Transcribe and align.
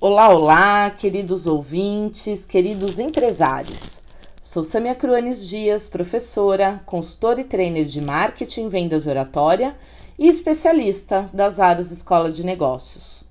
Olá, 0.00 0.28
olá, 0.28 0.90
queridos 0.90 1.46
ouvintes, 1.46 2.44
queridos 2.44 2.98
empresários. 2.98 4.02
Sou 4.42 4.64
Samia 4.64 4.94
Cruanes 4.94 5.48
Dias, 5.48 5.88
professora, 5.88 6.82
consultora 6.84 7.40
e 7.40 7.44
trainer 7.44 7.84
de 7.84 8.00
marketing, 8.00 8.68
vendas 8.68 9.06
oratória 9.06 9.76
e 10.18 10.28
especialista 10.28 11.30
das 11.32 11.60
áreas 11.60 11.90
Escola 11.90 12.32
de 12.32 12.44
Negócios. 12.44 13.24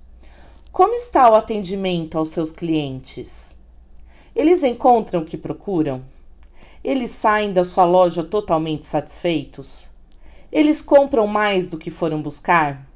Como 0.71 0.95
está 0.95 1.29
o 1.29 1.35
atendimento 1.35 2.17
aos 2.17 2.29
seus 2.29 2.51
clientes? 2.51 3.55
Eles 4.35 4.63
encontram 4.63 5.21
o 5.21 5.25
que 5.25 5.37
procuram? 5.37 6.03
Eles 6.83 7.11
saem 7.11 7.51
da 7.51 7.65
sua 7.65 7.85
loja 7.85 8.23
totalmente 8.23 8.87
satisfeitos? 8.87 9.89
Eles 10.51 10.81
compram 10.81 11.27
mais 11.27 11.67
do 11.67 11.77
que 11.77 11.91
foram 11.91 12.21
buscar? 12.21 12.92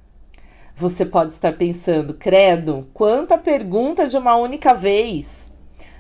Você 0.80 1.08
pode 1.08 1.34
estar 1.34 1.54
pensando, 1.54 2.14
credo, 2.14 2.88
quanta 2.94 3.36
pergunta 3.36 4.08
de 4.08 4.16
uma 4.16 4.36
única 4.36 4.76
vez! 4.76 5.52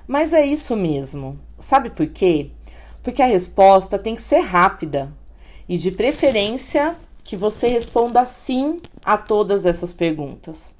Mas 0.07 0.33
é 0.33 0.45
isso 0.45 0.75
mesmo. 0.75 1.39
Sabe 1.57 1.89
por 1.89 2.05
quê? 2.05 2.51
Porque 3.01 3.23
a 3.23 3.25
resposta 3.25 3.97
tem 3.97 4.13
que 4.13 4.21
ser 4.21 4.41
rápida 4.41 5.11
e, 5.67 5.79
de 5.79 5.89
preferência, 5.89 6.95
que 7.23 7.35
você 7.35 7.67
responda 7.67 8.23
sim 8.27 8.77
a 9.03 9.17
todas 9.17 9.65
essas 9.65 9.93
perguntas. 9.93 10.75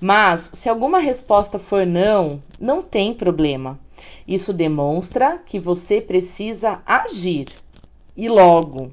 Mas, 0.00 0.50
se 0.54 0.70
alguma 0.70 0.98
resposta 0.98 1.58
for 1.58 1.84
não, 1.84 2.42
não 2.58 2.82
tem 2.82 3.12
problema. 3.12 3.78
Isso 4.26 4.54
demonstra 4.54 5.36
que 5.44 5.58
você 5.58 6.00
precisa 6.00 6.80
agir 6.86 7.48
e 8.16 8.26
logo. 8.26 8.90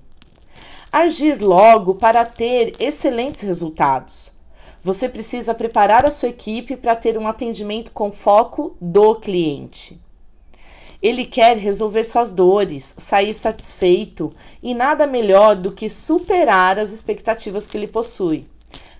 Agir 0.97 1.41
logo 1.41 1.95
para 1.95 2.23
ter 2.23 2.73
excelentes 2.79 3.41
resultados. 3.41 4.31
Você 4.81 5.09
precisa 5.09 5.53
preparar 5.53 6.05
a 6.05 6.09
sua 6.09 6.29
equipe 6.29 6.77
para 6.77 6.95
ter 6.95 7.17
um 7.17 7.27
atendimento 7.27 7.91
com 7.91 8.13
foco 8.13 8.77
do 8.79 9.15
cliente. 9.15 9.99
Ele 11.01 11.25
quer 11.25 11.57
resolver 11.57 12.05
suas 12.05 12.31
dores, 12.31 12.95
sair 12.97 13.33
satisfeito 13.33 14.33
e 14.63 14.73
nada 14.73 15.05
melhor 15.05 15.57
do 15.57 15.69
que 15.69 15.89
superar 15.89 16.79
as 16.79 16.93
expectativas 16.93 17.67
que 17.67 17.75
ele 17.75 17.87
possui. 17.87 18.47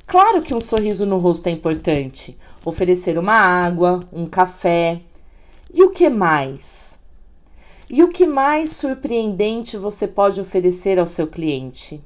Claro 0.06 0.42
que 0.42 0.54
um 0.54 0.60
sorriso 0.60 1.06
no 1.06 1.18
rosto 1.18 1.48
é 1.48 1.52
importante, 1.52 2.38
oferecer 2.66 3.18
uma 3.18 3.36
água, 3.36 4.02
um 4.12 4.26
café. 4.26 5.00
E 5.74 5.82
o 5.82 5.92
que 5.92 6.10
mais? 6.10 7.00
E 7.88 8.04
o 8.04 8.08
que 8.08 8.26
mais 8.26 8.72
surpreendente 8.72 9.78
você 9.78 10.08
pode 10.08 10.42
oferecer 10.42 10.98
ao 10.98 11.06
seu 11.06 11.28
cliente? 11.28 12.02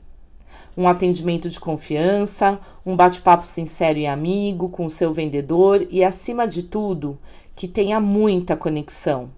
Um 0.75 0.89
atendimento 0.89 1.49
de 1.49 1.57
confiança, 1.57 2.59
um 2.85 2.97
bate-papo 2.97 3.47
sincero 3.47 3.97
e 3.97 4.05
amigo 4.05 4.67
com 4.67 4.85
o 4.85 4.89
seu 4.89 5.13
vendedor 5.13 5.87
e, 5.89 6.03
acima 6.03 6.45
de 6.45 6.63
tudo, 6.63 7.17
que 7.55 7.65
tenha 7.65 7.99
muita 8.01 8.57
conexão. 8.57 9.29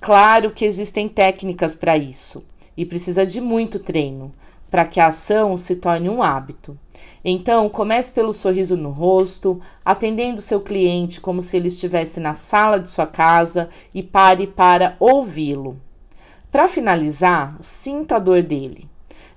Claro 0.00 0.50
que 0.50 0.64
existem 0.64 1.06
técnicas 1.08 1.74
para 1.74 1.96
isso 1.96 2.42
e 2.74 2.86
precisa 2.86 3.26
de 3.26 3.38
muito 3.38 3.78
treino 3.78 4.32
para 4.70 4.84
que 4.84 5.00
a 5.00 5.08
ação 5.08 5.56
se 5.56 5.76
torne 5.76 6.08
um 6.08 6.22
hábito. 6.22 6.78
Então, 7.24 7.68
comece 7.68 8.12
pelo 8.12 8.32
sorriso 8.32 8.76
no 8.76 8.90
rosto, 8.90 9.60
atendendo 9.84 10.40
seu 10.40 10.60
cliente 10.60 11.20
como 11.20 11.42
se 11.42 11.56
ele 11.56 11.68
estivesse 11.68 12.20
na 12.20 12.34
sala 12.34 12.78
de 12.78 12.90
sua 12.90 13.06
casa 13.06 13.68
e 13.92 14.02
pare 14.02 14.46
para 14.46 14.96
ouvi-lo. 14.98 15.76
Para 16.50 16.68
finalizar, 16.68 17.56
sinta 17.60 18.16
a 18.16 18.18
dor 18.18 18.42
dele. 18.42 18.88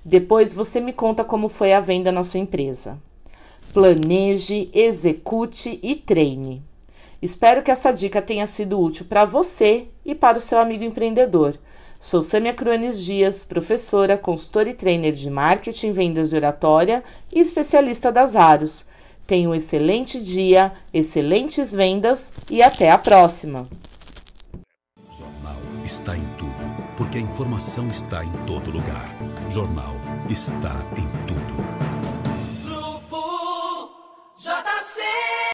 Depois 0.04 0.52
você 0.52 0.80
me 0.80 0.92
conta 0.92 1.24
como 1.24 1.48
foi 1.48 1.72
a 1.72 1.80
venda 1.80 2.12
na 2.12 2.24
sua 2.24 2.40
empresa. 2.40 2.98
Planeje, 3.72 4.70
execute 4.72 5.78
e 5.82 5.94
treine. 5.94 6.62
Espero 7.20 7.62
que 7.62 7.70
essa 7.70 7.90
dica 7.90 8.20
tenha 8.20 8.46
sido 8.46 8.78
útil 8.78 9.06
para 9.06 9.24
você 9.24 9.88
e 10.04 10.14
para 10.14 10.36
o 10.36 10.40
seu 10.40 10.58
amigo 10.58 10.84
empreendedor. 10.84 11.58
Sou 12.04 12.20
Sâmia 12.20 12.52
Cruanes 12.52 13.02
Dias, 13.02 13.44
professora, 13.44 14.18
consultora 14.18 14.68
e 14.68 14.74
trainer 14.74 15.14
de 15.14 15.30
marketing, 15.30 15.92
vendas 15.92 16.34
e 16.34 16.36
oratória 16.36 17.02
e 17.32 17.40
especialista 17.40 18.12
das 18.12 18.36
Aros. 18.36 18.84
Tenha 19.26 19.48
um 19.48 19.54
excelente 19.54 20.20
dia, 20.20 20.70
excelentes 20.92 21.72
vendas 21.72 22.30
e 22.50 22.62
até 22.62 22.90
a 22.90 22.98
próxima. 22.98 23.66
Jornal 25.16 25.56
está 25.82 26.14
em 26.14 26.28
tudo, 26.36 26.76
porque 26.98 27.16
a 27.16 27.22
informação 27.22 27.88
está 27.88 28.22
em 28.22 28.32
todo 28.46 28.70
lugar. 28.70 29.08
Jornal 29.48 29.96
está 30.28 30.78
em 30.98 31.08
tudo. 31.26 31.33